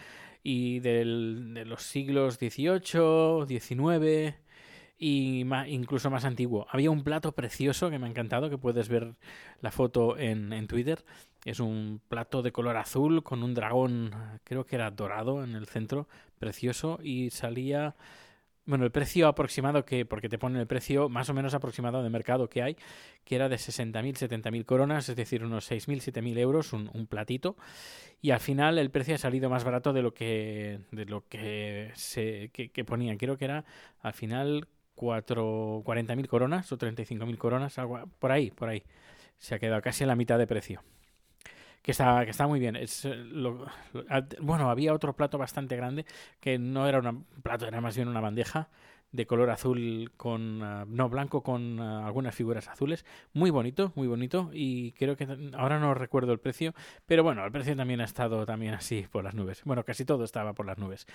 y 0.43 0.79
del, 0.79 1.53
de 1.53 1.65
los 1.65 1.83
siglos 1.83 2.35
XVIII, 2.35 3.45
XIX 3.47 4.35
y 5.03 5.45
más, 5.45 5.67
incluso 5.67 6.11
más 6.11 6.25
antiguo. 6.25 6.67
Había 6.69 6.91
un 6.91 7.03
plato 7.03 7.31
precioso 7.31 7.89
que 7.89 7.97
me 7.97 8.05
ha 8.05 8.09
encantado, 8.09 8.51
que 8.51 8.59
puedes 8.59 8.87
ver 8.87 9.15
la 9.59 9.71
foto 9.71 10.15
en, 10.15 10.53
en 10.53 10.67
Twitter. 10.67 11.03
Es 11.43 11.59
un 11.59 11.99
plato 12.07 12.43
de 12.43 12.51
color 12.51 12.77
azul 12.77 13.23
con 13.23 13.41
un 13.41 13.55
dragón, 13.55 14.13
creo 14.43 14.63
que 14.63 14.75
era 14.75 14.91
dorado 14.91 15.43
en 15.43 15.55
el 15.55 15.65
centro, 15.65 16.07
precioso, 16.37 16.99
y 17.01 17.31
salía... 17.31 17.95
Bueno, 18.63 18.85
el 18.85 18.91
precio 18.91 19.27
aproximado 19.27 19.85
que, 19.85 20.05
porque 20.05 20.29
te 20.29 20.37
ponen 20.37 20.61
el 20.61 20.67
precio 20.67 21.09
más 21.09 21.27
o 21.29 21.33
menos 21.33 21.55
aproximado 21.55 22.03
de 22.03 22.09
mercado 22.11 22.47
que 22.47 22.61
hay, 22.61 22.77
que 23.25 23.35
era 23.35 23.49
de 23.49 23.55
60.000, 23.55 24.29
70.000 24.29 24.65
coronas, 24.65 25.09
es 25.09 25.15
decir, 25.15 25.43
unos 25.43 25.69
6.000, 25.69 26.13
7.000 26.13 26.37
euros, 26.37 26.73
un, 26.73 26.91
un, 26.93 27.07
platito. 27.07 27.57
Y 28.21 28.29
al 28.29 28.39
final 28.39 28.77
el 28.77 28.91
precio 28.91 29.15
ha 29.15 29.17
salido 29.17 29.49
más 29.49 29.63
barato 29.63 29.93
de 29.93 30.03
lo 30.03 30.13
que, 30.13 30.81
de 30.91 31.05
lo 31.05 31.27
que, 31.27 31.89
se, 31.95 32.51
que, 32.53 32.69
que 32.69 32.85
ponían. 32.85 33.17
Creo 33.17 33.35
que 33.35 33.45
era 33.45 33.65
al 33.99 34.13
final 34.13 34.67
40.000 35.01 36.27
coronas 36.27 36.71
o 36.71 36.77
35.000 36.77 37.37
coronas, 37.37 37.77
algo 37.79 37.99
por 38.19 38.31
ahí, 38.31 38.51
por 38.51 38.69
ahí. 38.69 38.83
Se 39.37 39.55
ha 39.55 39.59
quedado 39.59 39.81
casi 39.81 40.03
a 40.03 40.07
la 40.07 40.15
mitad 40.15 40.37
de 40.37 40.47
precio. 40.47 40.83
Que 41.81 41.91
está, 41.91 42.23
que 42.23 42.31
está 42.31 42.45
muy 42.45 42.59
bien. 42.59 42.75
Es, 42.75 43.05
lo, 43.05 43.65
lo, 43.93 44.05
bueno, 44.39 44.69
había 44.69 44.93
otro 44.93 45.13
plato 45.13 45.37
bastante 45.37 45.75
grande 45.75 46.05
que 46.39 46.59
no 46.59 46.87
era 46.87 46.99
un 46.99 47.25
plato, 47.41 47.67
era 47.67 47.81
más 47.81 47.95
bien 47.95 48.07
una 48.07 48.21
bandeja 48.21 48.69
de 49.11 49.25
color 49.25 49.49
azul 49.49 50.11
con 50.17 50.61
uh, 50.61 50.85
no 50.85 51.09
blanco 51.09 51.43
con 51.43 51.79
uh, 51.79 52.05
algunas 52.05 52.35
figuras 52.35 52.67
azules. 52.67 53.05
Muy 53.33 53.49
bonito 53.49 53.91
muy 53.95 54.07
bonito 54.07 54.49
y 54.53 54.93
creo 54.93 55.15
que 55.15 55.27
ahora 55.53 55.79
no 55.79 55.93
recuerdo 55.93 56.31
el 56.33 56.39
precio 56.39 56.73
pero 57.05 57.23
bueno 57.23 57.45
el 57.45 57.51
precio 57.51 57.75
también 57.75 58.01
ha 58.01 58.05
estado 58.05 58.45
también 58.45 58.73
así 58.73 59.05
por 59.11 59.23
las 59.23 59.35
nubes. 59.35 59.63
Bueno 59.65 59.83
casi 59.83 60.05
todo 60.05 60.23
estaba 60.23 60.53
por 60.53 60.65
las 60.65 60.77
nubes. 60.77 61.07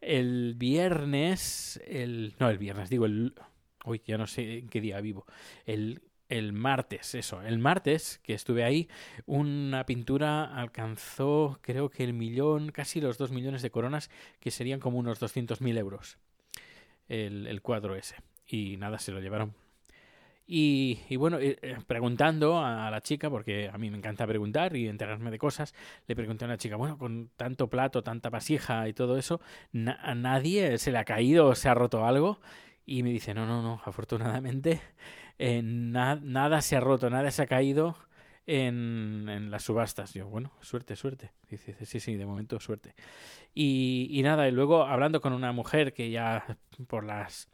El 0.00 0.54
viernes 0.56 1.80
el 1.86 2.34
no 2.38 2.48
el 2.48 2.58
viernes 2.58 2.90
digo 2.90 3.06
el 3.06 3.34
uy 3.84 4.02
ya 4.06 4.18
no 4.18 4.26
sé 4.26 4.58
en 4.58 4.68
qué 4.68 4.80
día 4.80 5.00
vivo. 5.00 5.26
El 5.66 6.02
el 6.28 6.52
martes, 6.52 7.16
eso, 7.16 7.42
el 7.42 7.58
martes 7.58 8.20
que 8.22 8.34
estuve 8.34 8.62
ahí, 8.62 8.88
una 9.26 9.84
pintura 9.84 10.44
alcanzó 10.44 11.58
creo 11.60 11.90
que 11.90 12.04
el 12.04 12.12
millón, 12.12 12.70
casi 12.70 13.00
los 13.00 13.18
dos 13.18 13.32
millones 13.32 13.62
de 13.62 13.72
coronas, 13.72 14.10
que 14.38 14.52
serían 14.52 14.78
como 14.78 14.98
unos 14.98 15.20
200.000 15.20 15.76
euros 15.76 16.18
el, 17.10 17.46
el, 17.46 17.60
cuadro 17.60 17.94
ese. 17.94 18.16
Y 18.46 18.78
nada, 18.78 18.98
se 18.98 19.12
lo 19.12 19.20
llevaron. 19.20 19.54
Y, 20.46 21.00
y 21.08 21.16
bueno, 21.16 21.38
eh, 21.38 21.58
preguntando 21.86 22.58
a 22.58 22.90
la 22.90 23.00
chica, 23.02 23.30
porque 23.30 23.70
a 23.72 23.78
mí 23.78 23.90
me 23.90 23.98
encanta 23.98 24.26
preguntar 24.26 24.74
y 24.74 24.88
enterarme 24.88 25.30
de 25.30 25.38
cosas, 25.38 25.74
le 26.08 26.16
pregunté 26.16 26.44
a 26.44 26.48
una 26.48 26.56
chica, 26.56 26.74
bueno, 26.74 26.98
con 26.98 27.30
tanto 27.36 27.68
plato, 27.68 28.02
tanta 28.02 28.30
vasija 28.30 28.88
y 28.88 28.92
todo 28.92 29.16
eso, 29.16 29.40
¿a 30.02 30.14
nadie 30.14 30.78
se 30.78 30.90
le 30.90 30.98
ha 30.98 31.04
caído 31.04 31.46
o 31.46 31.54
se 31.54 31.68
ha 31.68 31.74
roto 31.74 32.04
algo? 32.04 32.40
Y 32.84 33.04
me 33.04 33.10
dice, 33.10 33.32
no, 33.32 33.46
no, 33.46 33.62
no, 33.62 33.80
afortunadamente 33.84 34.80
eh, 35.40 35.62
na 35.64 36.16
nada 36.16 36.60
se 36.60 36.76
ha 36.76 36.80
roto, 36.80 37.08
nada 37.08 37.30
se 37.30 37.42
ha 37.42 37.46
caído 37.46 37.96
en, 38.50 39.28
en, 39.28 39.50
las 39.50 39.62
subastas. 39.64 40.14
Yo, 40.14 40.26
bueno, 40.28 40.52
suerte, 40.60 40.96
suerte. 40.96 41.32
Dice, 41.50 41.74
sí, 41.86 42.00
sí, 42.00 42.16
de 42.16 42.26
momento 42.26 42.58
suerte. 42.60 42.94
Y, 43.54 44.08
y, 44.10 44.22
nada, 44.22 44.48
y 44.48 44.52
luego 44.52 44.84
hablando 44.84 45.20
con 45.20 45.32
una 45.32 45.52
mujer 45.52 45.92
que 45.94 46.10
ya 46.10 46.58
por 46.88 47.04
las 47.04 47.48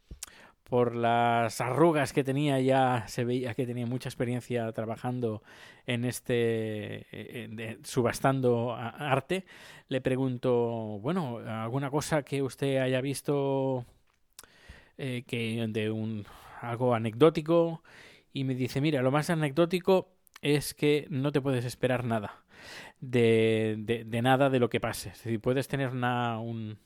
por 0.65 0.97
las 0.97 1.61
arrugas 1.61 2.13
que 2.13 2.25
tenía 2.25 2.61
ya 2.61 3.05
se 3.09 3.25
veía 3.25 3.55
que 3.55 3.67
tenía 3.67 3.87
mucha 3.87 4.09
experiencia 4.09 4.73
trabajando 4.73 5.43
en 5.87 6.05
este 6.05 7.07
eh, 7.13 7.49
de- 7.51 7.79
subastando 7.85 8.75
arte 8.75 9.47
le 9.89 10.01
pregunto 10.01 10.99
bueno 11.03 11.39
alguna 11.39 11.91
cosa 11.91 12.23
que 12.25 12.43
usted 12.43 12.79
haya 12.79 13.01
visto 13.01 13.87
eh, 14.99 15.25
que 15.27 15.67
de 15.69 15.91
un 15.91 16.27
algo 16.61 16.95
anecdótico 16.95 17.83
y 18.33 18.45
me 18.45 18.55
dice 18.55 18.81
mira 18.81 19.03
lo 19.03 19.11
más 19.11 19.31
anecdótico 19.31 20.16
es 20.43 20.75
que 20.75 21.07
no 21.11 21.33
te 21.33 21.41
puedes 21.41 21.65
esperar 21.65 22.05
nada 22.05 22.43
de, 23.01 24.05
de, 24.07 24.23
nada 24.23 24.51
de 24.51 24.59
lo 24.59 24.71
que 24.71 24.81
pase 24.81 25.11
es 25.11 25.23
decir 25.23 25.41
puedes 25.41 25.69
tener 25.69 25.91
una, 25.91 26.39
un, 26.41 26.79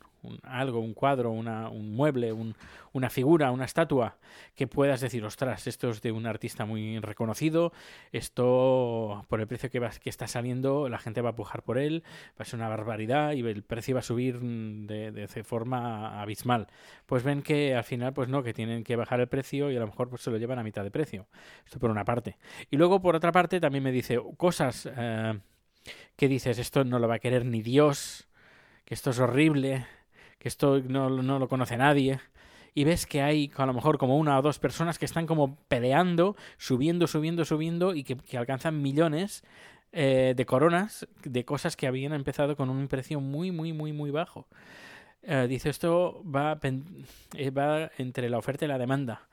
algo 0.43 0.81
un 0.81 0.95
cuadro 0.95 1.31
una, 1.31 1.69
un 1.69 1.95
mueble 1.95 2.33
un, 2.33 2.55
una 2.93 3.11
figura, 3.11 3.51
una 3.51 3.65
estatua, 3.65 4.17
que 4.55 4.67
puedas 4.67 5.01
decir, 5.01 5.25
ostras, 5.25 5.67
esto 5.67 5.91
es 5.91 6.03
de 6.03 6.13
un 6.13 6.27
artista 6.27 6.65
muy 6.65 6.99
reconocido, 6.99 7.73
esto 8.13 9.25
por 9.29 9.41
el 9.41 9.47
precio 9.47 9.71
que, 9.71 9.81
que 10.01 10.11
está 10.11 10.27
saliendo, 10.27 10.89
la 10.89 10.99
gente 10.99 11.21
va 11.21 11.31
a 11.31 11.35
pujar 11.35 11.63
por 11.63 11.79
él, 11.79 12.03
va 12.31 12.43
a 12.43 12.45
ser 12.45 12.59
una 12.59 12.69
barbaridad 12.69 13.33
y 13.33 13.41
el 13.41 13.63
precio 13.63 13.95
va 13.95 14.01
a 14.01 14.03
subir 14.03 14.41
mm, 14.41 14.87
de, 14.87 15.13
de 15.13 15.45
forma 15.45 16.21
abismal. 16.21 16.67
Pues 17.07 17.23
ven 17.23 17.43
que 17.43 17.75
al 17.75 17.85
final, 17.85 18.13
pues 18.13 18.29
no, 18.29 18.43
que 18.43 18.53
tienen 18.53 18.85
que 18.85 18.97
bajar 18.97 19.21
el 19.21 19.29
precio 19.29 19.71
y 19.71 19.77
a 19.77 19.81
lo 19.81 19.87
mejor 19.87 20.09
pues, 20.09 20.23
se 20.23 20.31
lo 20.31 20.39
llevan 20.39 20.59
a 20.59 20.63
mitad 20.63 20.83
de 20.83 20.91
precio. 20.91 21.27
Esto 21.65 21.79
por 21.79 21.91
una 21.91 22.05
parte. 22.05 22.37
Y 22.71 22.77
luego, 22.77 23.01
por 23.01 23.17
otra 23.17 23.33
parte, 23.33 23.61
también 23.61 23.85
me 23.85 23.93
dice 23.93 24.21
cosas 24.37 24.89
eh, 24.97 25.39
que 26.17 26.29
dices, 26.29 26.59
esto 26.59 26.85
no 26.85 26.99
lo 26.99 27.09
va 27.09 27.17
a 27.17 27.19
querer 27.21 27.45
ni 27.45 27.63
Dios, 27.63 28.29
que 28.85 28.95
esto 28.95 29.11
es 29.11 29.19
horrible, 29.19 29.87
que 30.39 30.49
esto 30.49 30.81
no, 30.81 31.11
no 31.11 31.39
lo 31.39 31.49
conoce 31.49 31.77
nadie 31.77 32.21
y 32.75 32.85
ves 32.85 33.07
que 33.07 33.23
hay 33.23 33.51
a 33.57 33.67
lo 33.67 33.75
mejor 33.75 33.99
como 33.99 34.17
una 34.17 34.39
o 34.39 34.43
dos 34.43 34.59
personas 34.59 34.99
que 34.99 35.05
están 35.05 35.27
como 35.27 35.57
peleando, 35.69 36.37
subiendo, 36.57 37.07
subiendo, 37.07 37.45
subiendo 37.45 37.95
y 37.95 38.05
que, 38.05 38.17
alcanzan 38.37 38.81
millones 38.81 39.43
eh, 39.93 40.35
de 40.37 40.47
coronas 40.47 41.09
de 41.25 41.45
cosas 41.45 41.77
que 41.77 41.87
habían 41.87 42.13
empezado 42.13 42.57
con 42.57 42.71
un 42.71 42.89
precio 42.89 43.21
muy, 43.21 43.51
muy, 43.51 43.73
muy, 43.73 43.93
muy 43.93 44.11
bajo. 44.11 44.47
Eh, 45.23 45.47
dice 45.49 45.69
esto 45.69 46.23
va, 46.25 46.59
eh, 46.63 47.51
va 47.51 47.91
entre 47.99 48.31
la 48.31 48.39
oferta 48.39 48.65
y 48.65 48.69
la 48.69 48.79
demanda. 48.79 49.29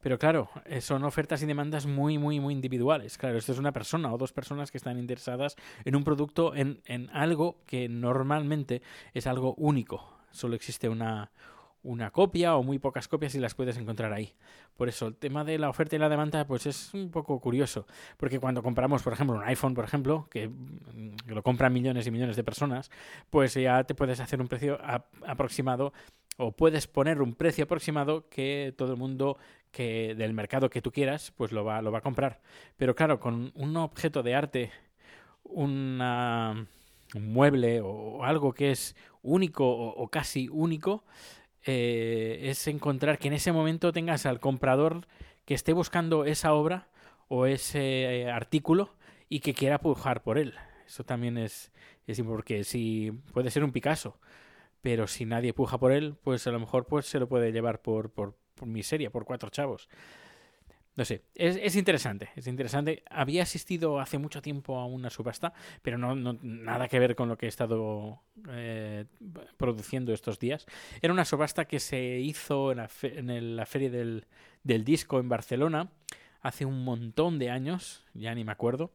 Pero 0.00 0.18
claro, 0.18 0.48
eh, 0.64 0.80
son 0.80 1.04
ofertas 1.04 1.42
y 1.42 1.46
demandas 1.46 1.86
muy, 1.86 2.18
muy, 2.18 2.40
muy 2.40 2.54
individuales. 2.54 3.18
Claro, 3.18 3.38
esto 3.38 3.52
es 3.52 3.58
una 3.58 3.72
persona 3.72 4.12
o 4.12 4.18
dos 4.18 4.32
personas 4.32 4.70
que 4.70 4.78
están 4.78 4.98
interesadas 4.98 5.56
en 5.84 5.96
un 5.96 6.04
producto, 6.04 6.54
en, 6.54 6.80
en 6.86 7.10
algo 7.10 7.58
que 7.66 7.88
normalmente 7.88 8.82
es 9.12 9.26
algo 9.26 9.54
único. 9.54 10.18
Solo 10.30 10.54
existe 10.54 10.88
una, 10.88 11.30
una 11.82 12.10
copia 12.10 12.56
o 12.56 12.62
muy 12.62 12.78
pocas 12.78 13.08
copias 13.08 13.34
y 13.34 13.38
las 13.38 13.54
puedes 13.54 13.76
encontrar 13.76 14.12
ahí. 14.12 14.34
Por 14.76 14.88
eso 14.88 15.06
el 15.06 15.16
tema 15.16 15.44
de 15.44 15.58
la 15.58 15.68
oferta 15.68 15.96
y 15.96 15.98
la 15.98 16.08
demanda 16.08 16.46
pues 16.46 16.66
es 16.66 16.92
un 16.94 17.10
poco 17.10 17.40
curioso, 17.40 17.86
porque 18.16 18.38
cuando 18.38 18.62
compramos, 18.62 19.02
por 19.02 19.12
ejemplo, 19.12 19.36
un 19.36 19.44
iPhone, 19.44 19.74
por 19.74 19.84
ejemplo, 19.84 20.28
que 20.30 20.48
mm, 20.48 21.28
lo 21.28 21.42
compran 21.42 21.72
millones 21.72 22.06
y 22.06 22.10
millones 22.10 22.36
de 22.36 22.44
personas, 22.44 22.90
pues 23.30 23.54
ya 23.54 23.84
te 23.84 23.94
puedes 23.94 24.20
hacer 24.20 24.40
un 24.40 24.48
precio 24.48 24.78
aproximado 25.26 25.92
o 26.36 26.52
puedes 26.52 26.86
poner 26.86 27.20
un 27.20 27.34
precio 27.34 27.64
aproximado 27.64 28.28
que 28.28 28.72
todo 28.76 28.92
el 28.92 28.98
mundo 28.98 29.38
que 29.70 30.14
del 30.14 30.32
mercado 30.32 30.70
que 30.70 30.82
tú 30.82 30.92
quieras 30.92 31.32
pues 31.36 31.52
lo 31.52 31.64
va 31.64 31.82
lo 31.82 31.92
va 31.92 31.98
a 31.98 32.02
comprar. 32.02 32.40
Pero 32.76 32.94
claro, 32.94 33.20
con 33.20 33.52
un 33.54 33.76
objeto 33.76 34.22
de 34.22 34.34
arte 34.34 34.70
una 35.44 36.66
un 37.14 37.32
mueble 37.32 37.80
o 37.82 38.24
algo 38.24 38.52
que 38.52 38.70
es 38.70 38.96
único 39.22 39.68
o, 39.68 40.08
casi 40.08 40.48
único, 40.50 41.04
eh, 41.64 42.40
es 42.44 42.66
encontrar 42.68 43.18
que 43.18 43.28
en 43.28 43.34
ese 43.34 43.52
momento 43.52 43.92
tengas 43.92 44.26
al 44.26 44.40
comprador 44.40 45.06
que 45.44 45.54
esté 45.54 45.72
buscando 45.72 46.24
esa 46.24 46.52
obra 46.52 46.88
o 47.28 47.46
ese 47.46 48.22
eh, 48.22 48.30
artículo 48.30 48.94
y 49.28 49.40
que 49.40 49.54
quiera 49.54 49.80
pujar 49.80 50.22
por 50.22 50.38
él. 50.38 50.54
Eso 50.86 51.04
también 51.04 51.38
es, 51.38 51.72
es 52.06 52.20
porque 52.22 52.64
si 52.64 53.12
puede 53.32 53.50
ser 53.50 53.64
un 53.64 53.72
Picasso, 53.72 54.18
pero 54.80 55.06
si 55.06 55.24
nadie 55.26 55.52
puja 55.52 55.78
por 55.78 55.92
él, 55.92 56.16
pues 56.22 56.46
a 56.46 56.50
lo 56.50 56.60
mejor 56.60 56.86
pues 56.86 57.06
se 57.06 57.18
lo 57.18 57.28
puede 57.28 57.52
llevar 57.52 57.82
por, 57.82 58.10
por, 58.10 58.36
por 58.58 58.68
miseria, 58.68 59.10
por 59.10 59.24
cuatro 59.24 59.50
chavos. 59.50 59.88
No 60.96 61.04
sé, 61.04 61.22
es, 61.36 61.56
es 61.62 61.76
interesante, 61.76 62.30
es 62.34 62.48
interesante. 62.48 63.04
Había 63.08 63.44
asistido 63.44 64.00
hace 64.00 64.18
mucho 64.18 64.42
tiempo 64.42 64.78
a 64.80 64.84
una 64.86 65.10
subasta, 65.10 65.52
pero 65.80 65.96
no, 65.96 66.16
nada 66.42 66.88
que 66.88 66.98
ver 66.98 67.14
con 67.14 67.28
lo 67.28 67.38
que 67.38 67.46
he 67.46 67.48
estado 67.48 68.20
eh, 68.48 69.04
produciendo 69.56 70.12
estos 70.12 70.40
días. 70.40 70.66
Era 71.00 71.12
una 71.12 71.24
subasta 71.24 71.66
que 71.66 71.78
se 71.78 72.18
hizo 72.18 72.72
en 72.72 72.78
la, 72.78 72.88
fe- 72.88 73.16
en 73.20 73.54
la 73.54 73.64
feria 73.64 73.90
del, 73.90 74.26
del 74.64 74.84
disco 74.84 75.20
en 75.20 75.28
Barcelona 75.28 75.88
hace 76.40 76.64
un 76.64 76.82
montón 76.82 77.38
de 77.38 77.50
años, 77.50 78.04
ya 78.14 78.34
ni 78.34 78.42
me 78.42 78.50
acuerdo. 78.50 78.90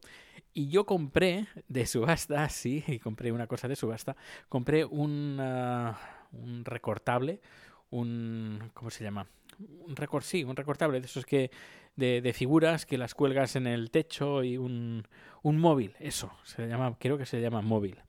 Y 0.52 0.68
yo 0.68 0.84
compré 0.84 1.46
de 1.68 1.86
subasta, 1.86 2.46
sí, 2.50 2.84
y 2.86 2.98
compré 2.98 3.32
una 3.32 3.46
cosa 3.46 3.66
de 3.66 3.76
subasta, 3.76 4.14
compré 4.50 4.84
un, 4.84 5.38
ah, 5.40 5.98
un 6.32 6.66
recortable, 6.66 7.40
un... 7.88 8.70
¿cómo 8.74 8.90
se 8.90 9.04
llama? 9.04 9.26
Un 9.58 9.94
sí, 10.22 10.44
un 10.44 10.56
recortable 10.56 11.00
de 11.00 11.06
esos 11.06 11.24
que 11.24 11.50
de, 11.96 12.20
de 12.20 12.32
figuras 12.32 12.86
que 12.86 12.98
las 12.98 13.14
cuelgas 13.14 13.56
en 13.56 13.66
el 13.66 13.90
techo 13.90 14.42
y 14.42 14.56
un, 14.56 15.06
un 15.42 15.58
móvil, 15.58 15.94
eso, 16.00 16.32
se 16.44 16.66
llama, 16.66 16.96
creo 16.98 17.18
que 17.18 17.26
se 17.26 17.40
llama 17.40 17.62
móvil. 17.62 18.00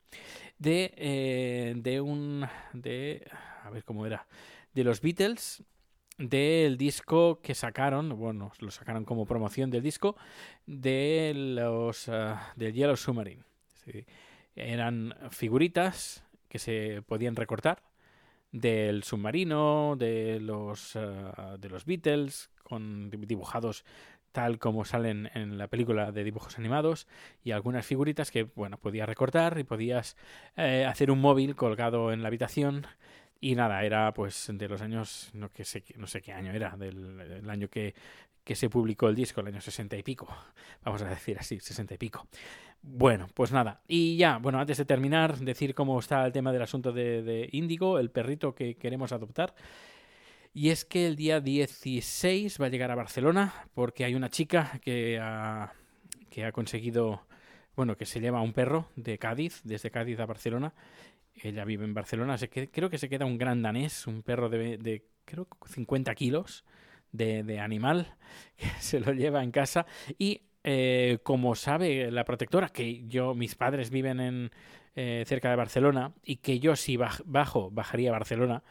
De, 0.58 0.94
eh, 0.96 1.74
de 1.76 2.00
un, 2.00 2.48
de, 2.74 3.28
a 3.64 3.70
ver 3.70 3.84
cómo 3.84 4.06
era, 4.06 4.26
de 4.74 4.84
los 4.84 5.02
Beatles, 5.02 5.64
del 6.18 6.78
disco 6.78 7.42
que 7.42 7.54
sacaron, 7.54 8.18
bueno, 8.18 8.52
lo 8.60 8.72
sacaron 8.72 9.04
como 9.04 9.26
promoción 9.26 9.70
del 9.70 9.84
disco, 9.84 10.16
de 10.66 11.34
los, 11.36 12.08
ah, 12.08 12.54
del 12.56 12.74
Yellow 12.74 12.96
Submarine. 12.96 13.44
Eran 14.56 15.14
figuritas 15.30 16.24
que 16.48 16.58
se 16.58 17.02
podían 17.06 17.36
recortar 17.36 17.84
del 18.56 19.04
submarino, 19.04 19.96
de 19.98 20.40
los, 20.40 20.96
ah, 20.96 21.58
de 21.60 21.70
los 21.70 21.84
Beatles, 21.86 22.50
con 22.64 23.10
dibujados 23.10 23.84
tal 24.32 24.60
como 24.60 24.86
salen 24.86 25.30
en 25.34 25.58
la 25.58 25.68
película 25.68 26.12
de 26.12 26.24
dibujos 26.24 26.58
animados 26.58 27.08
y 27.44 27.52
algunas 27.52 27.86
figuritas 27.86 28.32
que 28.32 28.44
bueno 28.44 28.78
podías 28.78 29.08
recortar 29.08 29.58
y 29.60 29.64
podías 29.64 30.18
eh, 30.58 30.86
hacer 30.86 31.12
un 31.12 31.20
móvil 31.20 31.56
colgado 31.56 32.12
en 32.12 32.22
la 32.22 32.30
habitación. 32.30 32.88
Y 33.42 33.56
nada 33.56 33.84
era 33.84 34.14
pues 34.14 34.50
de 34.52 34.68
los 34.70 34.82
años 34.82 35.30
no 35.34 35.50
que 35.50 35.66
sé 35.66 35.84
no 35.98 36.08
sé 36.08 36.22
qué 36.22 36.32
año 36.32 36.52
era 36.54 36.78
del 36.78 37.50
año 37.50 37.68
que 37.70 37.94
que 38.46 38.56
se 38.56 38.70
publicó 38.70 39.10
el 39.10 39.16
disco 39.16 39.42
el 39.42 39.48
año 39.48 39.60
sesenta 39.60 39.98
y 39.98 40.04
pico. 40.04 40.28
Vamos 40.86 41.02
a 41.02 41.10
decir 41.10 41.38
así 41.38 41.60
sesenta 41.60 41.96
y 41.96 41.98
pico. 41.98 42.28
Bueno 42.82 43.28
pues 43.34 43.52
nada 43.52 43.82
y 43.88 44.16
ya 44.16 44.38
bueno 44.38 44.60
antes 44.60 44.78
de 44.78 44.86
terminar 44.86 45.40
decir 45.40 45.74
cómo 45.74 46.00
está 46.00 46.24
el 46.24 46.32
tema 46.32 46.54
del 46.54 46.62
asunto 46.62 46.92
de, 46.92 47.50
Índigo 47.52 47.98
el 47.98 48.12
perrito 48.12 48.54
que 48.54 48.76
queremos 48.76 49.12
adoptar. 49.12 49.56
Y 50.54 50.70
es 50.70 50.86
que 50.86 51.08
el 51.08 51.18
día 51.18 51.42
16 51.42 52.62
va 52.62 52.68
a 52.68 52.70
llegar 52.70 52.92
a 52.92 52.96
Barcelona 52.96 53.68
porque 53.74 54.06
hay 54.06 54.16
una 54.16 54.30
chica 54.30 54.80
que 54.82 55.20
ha, 55.20 55.74
que 56.30 56.46
ha 56.46 56.54
conseguido, 56.54 57.24
bueno, 57.76 57.98
que 57.98 58.06
se 58.06 58.22
lleva 58.22 58.40
un 58.40 58.54
perro 58.54 58.88
de 58.96 59.18
Cádiz, 59.18 59.60
desde 59.66 59.92
Cádiz 59.92 60.18
a 60.22 60.26
Barcelona. 60.26 60.74
Ella 61.36 61.66
vive 61.66 61.84
en 61.84 61.94
Barcelona, 61.94 62.38
se 62.38 62.48
creo 62.48 62.90
que 62.90 62.98
se 62.98 63.10
queda 63.10 63.26
un 63.26 63.38
gran 63.38 63.62
danés, 63.62 64.08
un 64.08 64.22
perro 64.22 64.48
de, 64.48 64.78
de 64.78 65.04
creo, 65.26 65.46
50 65.66 66.16
kilos 66.16 66.64
de, 67.18 67.44
de 67.44 67.60
animal, 67.60 68.16
que 68.58 68.68
se 68.80 69.00
lo 69.00 69.12
lleva 69.14 69.44
en 69.44 69.52
casa. 69.52 69.86
Y 70.18 70.42
eh, 70.64 71.20
como 71.24 71.56
sabe 71.56 72.10
la 72.12 72.26
protectora, 72.26 72.70
que 72.70 73.06
yo, 73.08 73.36
mis 73.36 73.56
padres 73.56 73.90
viven 73.90 74.20
en 74.20 74.52
eh, 74.96 75.24
cerca 75.28 75.50
de 75.50 75.56
Barcelona 75.58 76.14
y 76.24 76.38
que 76.38 76.60
yo 76.60 76.76
si 76.76 76.96
baj- 76.98 77.22
bajo, 77.26 77.70
bajaría 77.72 78.10
a 78.10 78.14
Barcelona, 78.14 78.64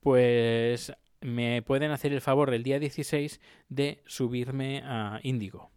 pues 0.00 0.92
me 1.20 1.62
pueden 1.62 1.90
hacer 1.90 2.12
el 2.12 2.20
favor 2.20 2.52
el 2.52 2.62
día 2.62 2.78
16 2.78 3.40
de 3.68 4.02
subirme 4.06 4.82
a 4.84 5.20
Índigo. 5.22 5.70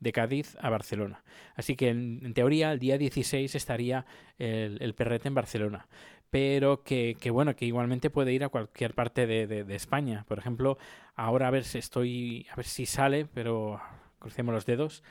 De 0.00 0.12
Cádiz 0.12 0.56
a 0.62 0.70
Barcelona. 0.70 1.22
Así 1.54 1.76
que 1.76 1.90
en, 1.90 2.20
en 2.24 2.32
teoría 2.32 2.72
el 2.72 2.78
día 2.78 2.96
16 2.96 3.54
estaría 3.54 4.06
el, 4.38 4.78
el 4.80 4.94
perrete 4.94 5.28
en 5.28 5.34
Barcelona. 5.34 5.88
Pero 6.32 6.84
que, 6.84 7.16
que 7.20 7.30
bueno, 7.30 7.56
que 7.56 7.66
igualmente 7.66 8.10
puede 8.10 8.34
ir 8.34 8.44
a 8.44 8.50
cualquier 8.50 8.94
parte 8.96 9.28
de, 9.28 9.46
de- 9.48 9.76
España. 9.76 10.26
Por 10.28 10.40
ejemplo, 10.40 10.78
ahora 11.16 11.48
a 11.48 11.52
ver 11.52 11.64
si 11.64 11.78
estoy. 11.78 12.48
a 12.52 12.56
ver 12.56 12.66
si 12.66 12.86
sale, 12.86 13.26
pero 13.26 13.80
crucemos 14.20 14.54
los 14.54 14.66
dedos. 14.66 15.04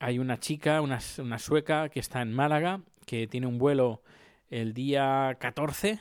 Hay 0.00 0.18
una 0.18 0.38
chica, 0.40 0.80
una, 0.82 1.00
una 1.18 1.38
sueca, 1.38 1.88
que 1.88 2.00
está 2.00 2.22
en 2.22 2.32
Málaga, 2.34 2.82
que 3.06 3.26
tiene 3.28 3.46
un 3.46 3.58
vuelo 3.58 4.02
el 4.50 4.74
día 4.74 5.36
14 5.40 6.00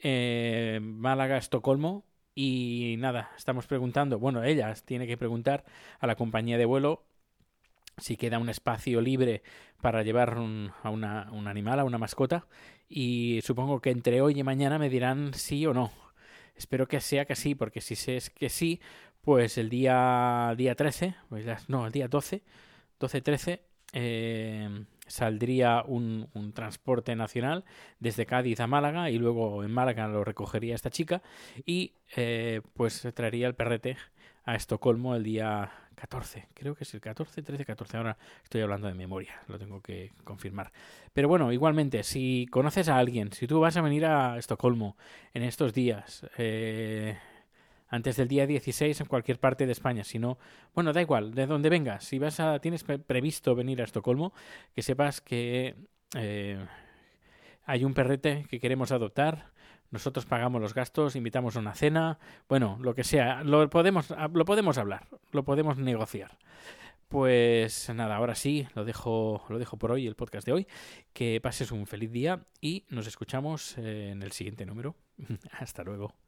eh, 0.00 0.80
Málaga, 0.82 1.36
Estocolmo. 1.38 2.04
Y 2.34 2.96
nada, 2.98 3.30
estamos 3.36 3.66
preguntando, 3.68 4.18
bueno, 4.18 4.42
ella 4.44 4.74
tiene 4.84 5.06
que 5.06 5.16
preguntar 5.16 5.64
a 6.00 6.06
la 6.08 6.16
compañía 6.16 6.58
de 6.58 6.64
vuelo 6.66 7.04
si 7.98 8.16
queda 8.16 8.38
un 8.38 8.48
espacio 8.48 9.00
libre 9.00 9.42
para 9.80 10.02
llevar 10.02 10.36
a 10.82 10.90
una, 10.90 11.28
un 11.32 11.46
animal, 11.48 11.78
a 11.80 11.84
una 11.84 11.98
mascota. 11.98 12.46
Y 12.88 13.40
supongo 13.42 13.80
que 13.80 13.90
entre 13.90 14.20
hoy 14.20 14.38
y 14.38 14.42
mañana 14.42 14.78
me 14.78 14.90
dirán 14.90 15.34
sí 15.34 15.66
o 15.66 15.74
no. 15.74 15.92
Espero 16.56 16.86
que 16.86 17.00
sea 17.00 17.24
que 17.24 17.34
sí, 17.34 17.54
porque 17.54 17.80
si 17.80 17.94
es 18.12 18.30
que 18.30 18.48
sí, 18.48 18.80
pues 19.22 19.58
el 19.58 19.70
día, 19.70 20.54
día 20.56 20.74
13, 20.74 21.14
pues 21.28 21.46
no, 21.68 21.86
el 21.86 21.92
día 21.92 22.08
12, 22.08 22.42
12-13, 23.00 23.60
eh, 23.92 24.84
saldría 25.06 25.82
un, 25.86 26.28
un, 26.34 26.52
transporte 26.52 27.14
nacional 27.16 27.64
desde 28.00 28.26
Cádiz 28.26 28.60
a 28.60 28.66
Málaga 28.66 29.10
y 29.10 29.18
luego 29.18 29.64
en 29.64 29.70
Málaga 29.70 30.08
lo 30.08 30.24
recogería 30.24 30.74
esta 30.74 30.90
chica 30.90 31.22
y 31.64 31.94
eh, 32.16 32.60
pues 32.74 33.06
traería 33.14 33.46
el 33.46 33.54
perrete 33.54 33.96
a 34.44 34.56
Estocolmo 34.56 35.14
el 35.14 35.22
día 35.22 35.70
14, 35.94 36.48
creo 36.54 36.74
que 36.74 36.84
es 36.84 36.94
el 36.94 37.00
14, 37.00 37.42
13, 37.42 37.64
14, 37.64 37.96
ahora 37.96 38.16
estoy 38.42 38.60
hablando 38.60 38.88
de 38.88 38.94
memoria, 38.94 39.40
lo 39.48 39.58
tengo 39.58 39.80
que 39.80 40.12
confirmar. 40.24 40.72
Pero 41.12 41.28
bueno, 41.28 41.52
igualmente, 41.52 42.02
si 42.02 42.46
conoces 42.50 42.88
a 42.88 42.98
alguien, 42.98 43.32
si 43.32 43.46
tú 43.46 43.60
vas 43.60 43.76
a 43.76 43.82
venir 43.82 44.06
a 44.06 44.38
Estocolmo 44.38 44.96
en 45.32 45.42
estos 45.42 45.72
días, 45.72 46.26
eh, 46.38 47.16
antes 47.88 48.16
del 48.16 48.28
día 48.28 48.46
16 48.46 49.00
en 49.00 49.06
cualquier 49.06 49.38
parte 49.38 49.66
de 49.66 49.72
España, 49.72 50.04
si 50.04 50.18
no, 50.18 50.38
bueno, 50.74 50.92
da 50.92 51.00
igual, 51.00 51.34
de 51.34 51.46
donde 51.46 51.70
vengas, 51.70 52.04
si 52.04 52.18
vas 52.18 52.40
a, 52.40 52.58
tienes 52.58 52.84
previsto 52.84 53.54
venir 53.54 53.80
a 53.80 53.84
Estocolmo, 53.84 54.32
que 54.74 54.82
sepas 54.82 55.20
que 55.20 55.76
eh, 56.16 56.58
hay 57.64 57.84
un 57.84 57.94
perrete 57.94 58.46
que 58.50 58.60
queremos 58.60 58.92
adoptar, 58.92 59.53
nosotros 59.90 60.26
pagamos 60.26 60.60
los 60.60 60.74
gastos, 60.74 61.16
invitamos 61.16 61.56
a 61.56 61.60
una 61.60 61.74
cena, 61.74 62.18
bueno, 62.48 62.78
lo 62.80 62.94
que 62.94 63.04
sea, 63.04 63.42
lo 63.44 63.68
podemos, 63.70 64.12
lo 64.32 64.44
podemos 64.44 64.78
hablar, 64.78 65.08
lo 65.32 65.44
podemos 65.44 65.78
negociar. 65.78 66.38
Pues 67.08 67.88
nada, 67.94 68.16
ahora 68.16 68.34
sí, 68.34 68.66
lo 68.74 68.84
dejo, 68.84 69.44
lo 69.48 69.58
dejo 69.58 69.76
por 69.76 69.92
hoy, 69.92 70.06
el 70.06 70.16
podcast 70.16 70.46
de 70.46 70.52
hoy. 70.52 70.66
Que 71.12 71.40
pases 71.40 71.70
un 71.70 71.86
feliz 71.86 72.10
día 72.10 72.46
y 72.60 72.86
nos 72.88 73.06
escuchamos 73.06 73.78
en 73.78 74.22
el 74.22 74.32
siguiente 74.32 74.66
número. 74.66 74.96
Hasta 75.52 75.84
luego. 75.84 76.23